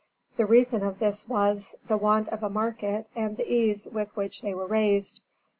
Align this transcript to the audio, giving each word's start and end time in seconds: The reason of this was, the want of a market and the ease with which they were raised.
The 0.35 0.47
reason 0.47 0.81
of 0.81 0.97
this 0.97 1.27
was, 1.29 1.75
the 1.87 1.95
want 1.95 2.27
of 2.29 2.41
a 2.41 2.49
market 2.49 3.05
and 3.15 3.37
the 3.37 3.45
ease 3.47 3.87
with 3.87 4.09
which 4.17 4.41
they 4.41 4.55
were 4.55 4.65
raised. 4.65 5.19